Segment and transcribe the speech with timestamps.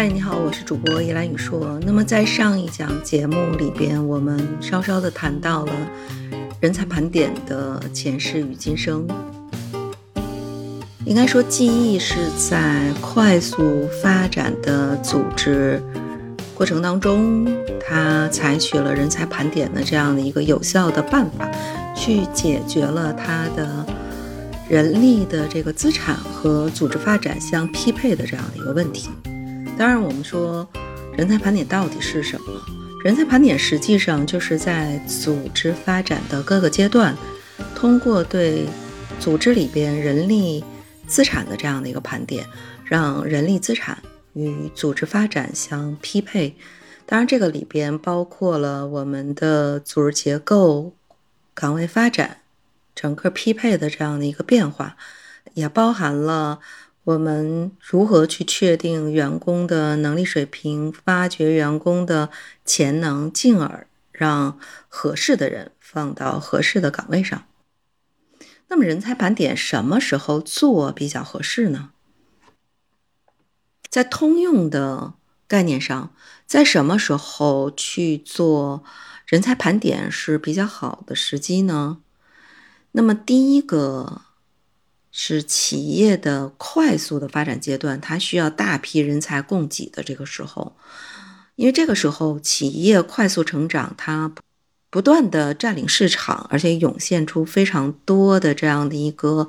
[0.00, 1.78] 嗨，你好，我是主播叶兰雨硕。
[1.84, 5.72] 那么在上一讲节目里边，我们稍稍的谈到了
[6.58, 9.06] 人才盘点的前世与今生。
[11.04, 12.14] 应该说，记忆是
[12.48, 15.82] 在快速发展的组织
[16.54, 17.46] 过程当中，
[17.86, 21.46] 它采取了人才盘点的这样的一个有效的办法，
[21.94, 23.84] 去解决了它的
[24.66, 29.10] 人力的这个资产和组织发展相匹配的这样的一个问题。
[29.80, 30.68] 当然，我们说
[31.16, 32.52] 人才盘点到底是什么？
[33.02, 37.16] 人才盘点实际上就是在组织发展的各个阶段，
[37.74, 38.66] 通过对
[39.18, 40.62] 组织里边人力
[41.06, 42.46] 资产的这样的一个盘点，
[42.84, 43.96] 让人力资产
[44.34, 46.54] 与组织发展相匹配。
[47.06, 50.92] 当然，这个里边包括了我们的组织结构、
[51.54, 52.42] 岗位发展、
[52.94, 54.98] 整个匹配的这样的一个变化，
[55.54, 56.60] 也包含了。
[57.10, 62.30] 我们如何去确定员工的能力水平，发掘员工的
[62.64, 67.46] 潜能，进而让合适的人放到合适的岗位上？
[68.68, 71.90] 那么，人才盘点什么时候做比较合适呢？
[73.88, 75.14] 在通用的
[75.48, 76.14] 概念上，
[76.46, 78.84] 在什么时候去做
[79.26, 81.98] 人才盘点是比较好的时机呢？
[82.92, 84.22] 那么，第一个。
[85.12, 90.76] 是企业的快速的发展阶段，它需要大批人才供给的这个时候，
[91.56, 94.32] 因为这个时候企业快速成长，它
[94.88, 99.48] 不断的占领市场，而且涌现出非常多的这样的一个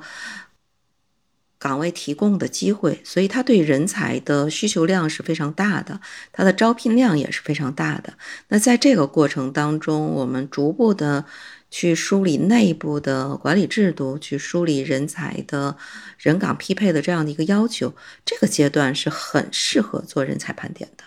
[1.58, 6.00] 岗位提供的机会，所以它对人才的需求量是非常大的，
[6.32, 8.14] 它的招聘量也是非常大的。
[8.48, 11.24] 那在这个过程当中，我们逐步的。
[11.72, 15.78] 去梳理内部的管理制度，去梳理人才的
[16.18, 17.94] 人岗匹配的这样的一个要求，
[18.26, 21.04] 这个阶段是很适合做人才盘点的。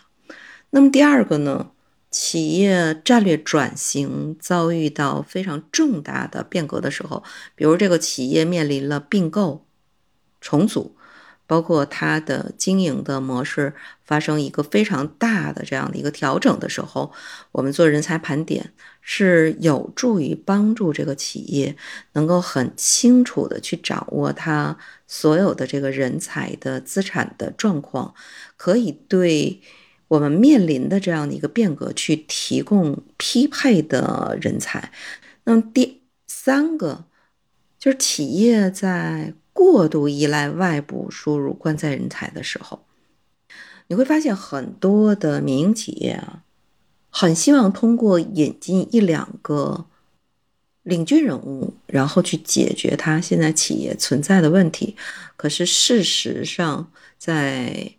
[0.71, 1.69] 那么第二个呢，
[2.09, 9.67] 企业战略转型遭遇到非常重大的变革的时候，比如这个企业面临了并购、
[10.41, 10.97] 重组。
[11.47, 17.11] 包括它的经营的模式发生一个非常大的这样的一个调整的时候，
[17.51, 18.73] 我们做人才盘点
[19.07, 21.77] 是有助于帮助这个企业
[22.13, 24.75] 能够很清楚的去掌握它
[25.07, 28.15] 所有的这个人才的资产的状况，
[28.57, 29.61] 可以对
[30.07, 34.91] 我们面临的这样的一个变革去提供匹配的人才。
[35.43, 37.05] 那么第三个
[37.79, 39.35] 就是企业在。
[39.57, 42.83] 过度依赖外部输入关键人才的时候，
[43.87, 46.43] 你会发现很多的民营企业啊，
[47.17, 49.85] 很希望通过引进一两个
[50.83, 54.97] 领军人物，然后去解决他现在企业存在的问题。
[55.37, 57.93] 可是事实上，在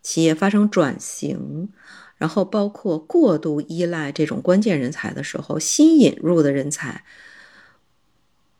[0.00, 1.70] 企业发生转型，
[2.16, 7.04] 然后包括过度依赖这种关键人才的时候，新引入的人才。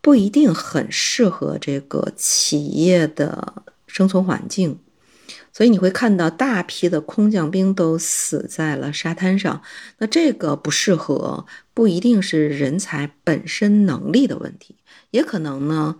[0.00, 4.80] 不一定很适合这个企业的生存环境，
[5.52, 9.62] 所以你会看到大批的空降兵都死在了沙滩上。
[9.98, 14.76] 那这个不适合，不一定是人才本身能力的问题，
[15.10, 15.96] 也可能呢，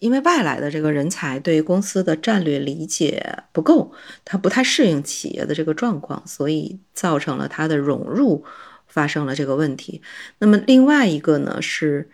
[0.00, 3.92] 因为外来的这个人才对公司的战略理解不够，
[4.24, 8.44] 他不太适应企业的这个状况，所以造成了他的融入
[8.86, 10.02] 发生了这个问题。
[10.38, 12.10] 那么另外一个呢是。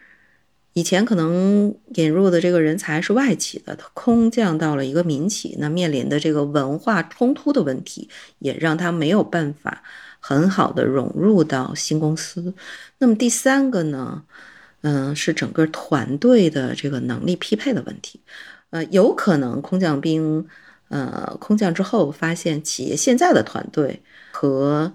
[0.75, 8.09] 以前可能引入的这个人才是外企的，他空降到了一个民企，那面临的这个文化冲突的问题，
[8.41, 9.83] 也让他没有办法
[10.19, 12.53] 很好的融入到新公司。
[12.99, 14.25] 那么第三个呢，
[14.83, 18.21] 嗯，是整个团队的这个能力匹配的问题。
[18.71, 20.49] 呃，有可能空降兵，
[20.89, 24.03] 呃，空降之后发现企业现在的团队
[24.33, 24.93] 和。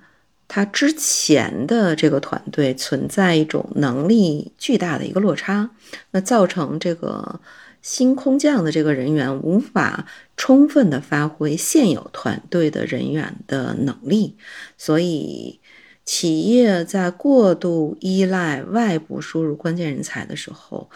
[0.49, 5.69] 他之前的这个团队存在一种能力巨大的一个落差，
[6.11, 7.39] 那造成这个
[7.83, 14.35] 新空降的这个人员无法充分的发挥现有团队的人员的能力，
[14.75, 15.59] 所以
[16.03, 20.89] 企业在过度依赖外部输入关键人才的时候，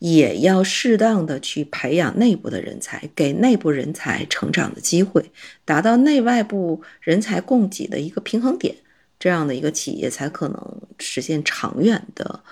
[0.00, 5.30] 也要适当的去培养内部的人才，给内部人才成长的机会，
[5.64, 8.74] 达到内外部人才供给的一个平衡点。
[9.18, 12.42] 这样的一个企业才可能实现长远的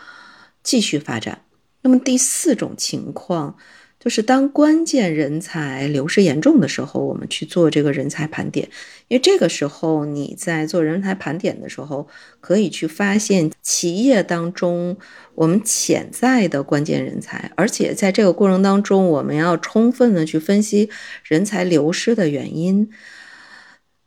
[0.63, 1.43] 继续发展。
[1.83, 3.57] 那么第四种情况
[3.99, 8.69] 就是，当关键人才流失严重的时候，我们去做这个人才盘点。
[9.09, 12.07] 因为这个时候你在做人才盘点的时候，
[12.41, 14.97] 可以去发现企业当中
[15.35, 20.89] 我们潜在的关键人才，而且在这个过程当中，我们要充分的去分析
[21.25, 22.89] 人才流失的原因。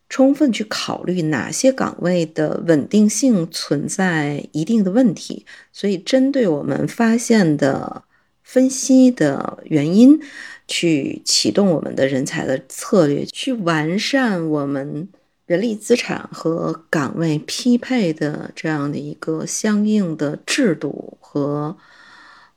[0.10, 8.04] 充分去考虑哪些岗位的稳定性存在一定的问题，所以针对我们发现的
[8.44, 10.20] 分析的原因，
[10.68, 15.08] 去启动我们的人才的策略，去完善我们
[15.46, 21.78] 人力资产和岗位匹配的这样的一个相应的制度和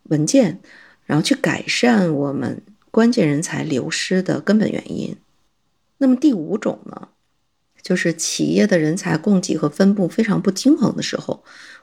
[0.04, 0.60] 文件，
[1.04, 5.14] 然后去改善我们关键人才流失的根本原因。
[5.98, 7.08] 那么第五种呢？
[7.82, 11.42] 就是企业的人才供给和分布非常不均衡的时候，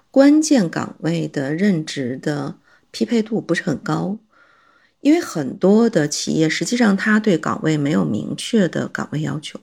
[0.10, 2.56] 关键岗位的任职的
[2.90, 4.18] 匹配度不是很高，
[5.02, 9.60] 因为很多的企业实际上他对岗位没有明确的岗位要求，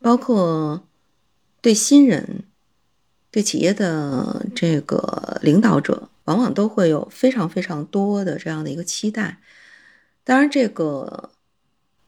[0.00, 0.86] 包括
[1.62, 2.44] 对新人、
[3.30, 9.40] 对企业的这个领导者，往往都会有非常非常多的这样的一个期待。
[10.22, 11.30] 当然，这个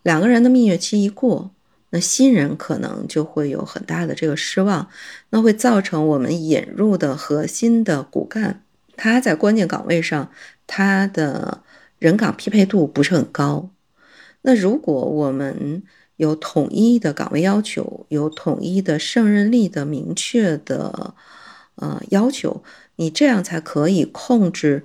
[0.02, 1.52] 两个人的蜜月期一过。
[1.90, 4.88] 那新人可能就会有很大的这个失望，
[5.30, 8.62] 那会造成我们引入的核心的骨干，
[8.96, 10.30] 他在关键岗位上，
[10.66, 11.62] 他的
[11.98, 13.70] 人岗匹配度不是很高。
[14.42, 15.82] 那如果我们
[16.16, 21.14] 有统一的岗位要求，有统一的胜任力的明确的
[21.76, 22.62] 呃要求，
[22.96, 24.84] 你这样才可以控制。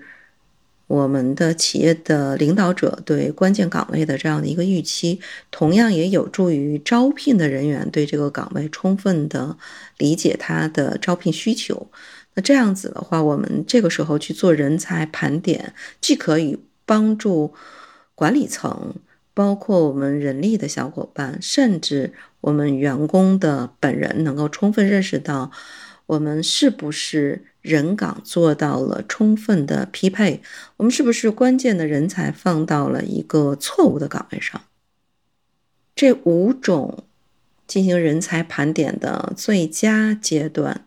[0.92, 9.56] 我们的企业的领导者对关键岗位的这样的一个预期，同样也有助于招聘的人员对这个岗位充分的
[9.98, 11.88] 理解他的招聘需求。
[12.34, 17.54] 那这样子的话，我们这个时候去做人才盘点，既可以帮助
[18.14, 18.96] 管理层，
[19.34, 22.12] 包括我们人力的小伙伴，甚至
[22.42, 25.52] 我们员工的本人，能够充分认识到
[26.12, 27.46] 我们是不是。
[27.62, 30.42] 人岗做到了充分的匹配，
[30.78, 34.60] 我们是不是关键的人才放到了一个错误的岗位上？
[35.96, 37.04] 这五种
[37.68, 40.84] 进行人才盘点的最佳阶段，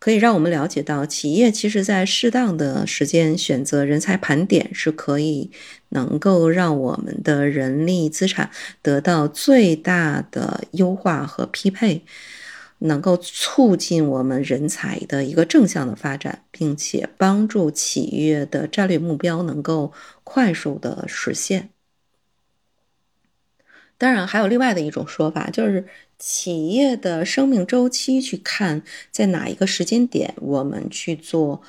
[0.00, 5.52] 可以让我们了解到，企业其实在适当的时间选择人才盘点，是可以
[5.90, 8.50] 能够让我们的人力资产
[8.82, 12.02] 得到最大的优化和匹配。
[12.84, 19.92] 能够促进我们人才的一个正向的发展，并且帮助企业的战略目标能够
[20.24, 21.70] 快速的实现。
[23.98, 25.86] 当然，还有另外的一种说法，就是
[26.18, 28.82] 企业的生命周期去看，
[29.12, 31.62] 在哪一个时间点我们去做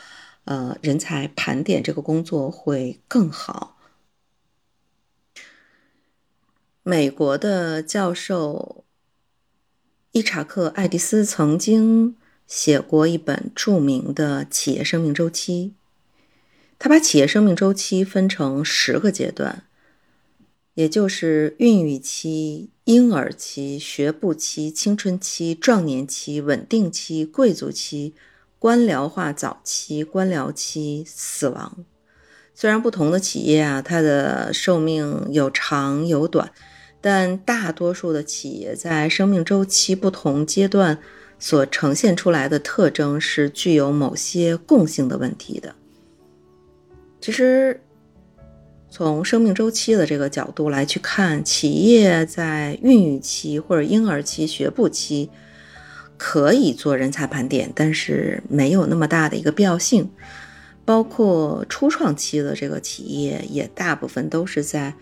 [0.45, 3.77] 呃人才盘点这个工作会更好。
[6.81, 8.83] 美国的教授。
[10.13, 12.15] 伊查克·爱迪斯曾经
[12.45, 15.73] 写过一本著名的企业生命周期。
[16.77, 19.63] 他把企业生命周期分成十个阶段，
[20.75, 28.13] 也就是孕育期、婴儿期、学步期、青春期、壮年期、稳定期、贵族期、
[28.59, 31.83] 官僚化早期、官僚期、死亡。
[32.53, 36.51] 虽然不同的企业啊，它的寿命有长有短。
[37.05, 40.97] 但大多数的企业在生命周期不同阶段
[41.37, 45.75] 所呈现出来的特征是具有某些共性的问题的。
[47.19, 47.81] 其实，
[48.89, 55.29] 从生命周期的这个角度来去看，企业在孕育期或者婴儿期、学步期
[56.15, 60.09] 可以做人才盘点，但是没有那么大的一个必要性。
[60.85, 64.93] 包括初创期的这个企业，也大部分都是在。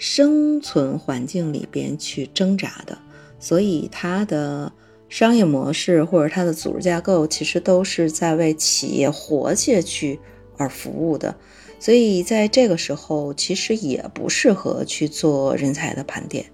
[0.00, 2.96] 生存环境里边去挣扎的，
[3.38, 4.72] 所以它的
[5.10, 10.18] 商业模式或者它的组织架构，其实都是在为企业活下去
[10.56, 11.36] 而服务的。
[11.78, 16.46] 所以在这个时候，其实也不适合去做人才的盘点。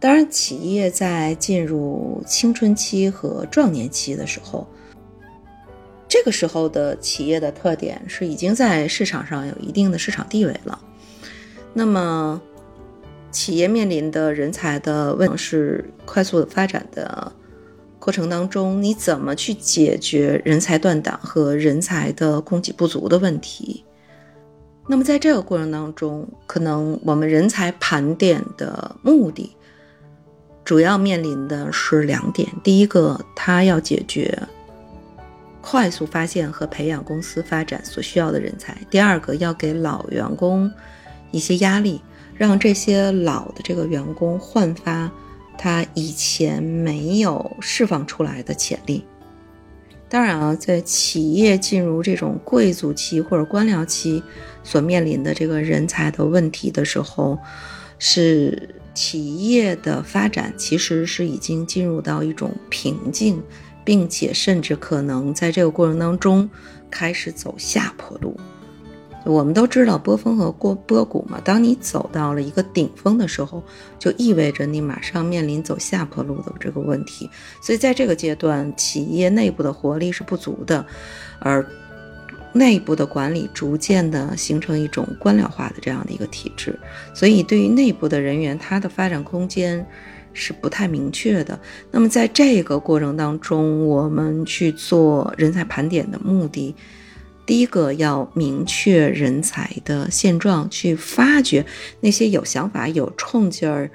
[0.00, 4.66] 当然，企业在进入青春期和壮年期的时候，
[6.08, 10.80] 这个时候的企业的特点是已经在市场上有一定的市场地位了。
[11.74, 12.40] 那么，
[13.30, 17.30] 企业面临的人才的问题是快速的发展的
[17.98, 23.84] 过程当中，你怎么去解决人才断档和人才的供给不足的问题？
[24.86, 29.54] 那么在这个过程当中，可能我们人才盘点的目的
[30.64, 34.38] 主要面临的是两点：第一个，它要解决
[35.60, 40.72] 快速发现和培养公司发展所需要的人才；第二个，要给老员工
[41.30, 42.00] 一些压力。
[42.38, 45.10] 让这些老的这个员工焕发
[45.58, 49.04] 他以前没有释放出来的潜力。
[50.08, 54.22] 当然啊，在企业进入这种贵族期或者官僚期
[54.62, 57.36] 所面临的这个人才的问题的时候，
[57.98, 63.42] 是企业的发展其实是已经进入到一种瓶颈，
[63.84, 66.48] 并且甚至可能在这个过程当中
[66.90, 68.38] 开始走下坡路。
[69.24, 73.62] 我们都知道波峰和过波谷嘛，当你走到了一个顶峰的时候，
[73.98, 77.28] 就意味着你马上面临走下坡路的这个问题。
[77.60, 80.86] 所以在这个阶段，企业内部的活力是不足的，
[81.40, 81.66] 而
[82.54, 86.78] 内部的管理逐渐的形成一种官僚化的这样的一个体制。
[87.12, 89.84] 所以对于内部的人员，他的发展空间
[90.32, 91.58] 是不太明确的。
[91.90, 96.74] 那么在这个过程当中，我们去做人才盘点的目的。
[97.48, 101.64] 第一个要明确人才的现状，去发掘
[101.98, 103.90] 那些有想法、有冲劲儿、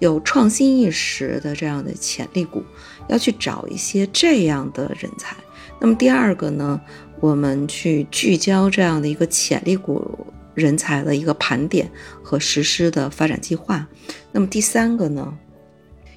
[0.00, 2.60] 有创新意识的这样的潜力股，
[3.06, 5.36] 要去找一些这样的人才。
[5.78, 6.80] 那么第二个呢，
[7.20, 10.26] 我们去聚焦这样的一个潜力股
[10.56, 11.88] 人才的一个盘点
[12.20, 13.86] 和实施的发展计划。
[14.32, 15.32] 那么第三个呢，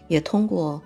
[0.08, 0.82] 也通过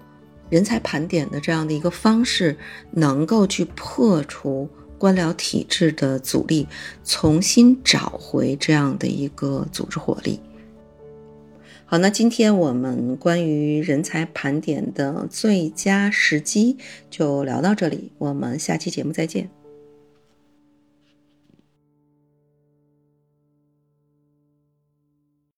[0.49, 2.57] 人才盘点的这样的一个方式，
[2.91, 4.69] 能够去破除。
[5.05, 6.67] 官僚体制的阻力，
[7.03, 10.39] 重新找回这样的一个组织活力。
[11.85, 16.77] 好，那今天我们关于人才盘点的最佳时机
[17.11, 19.54] 就聊到这里，我们下期节目再见。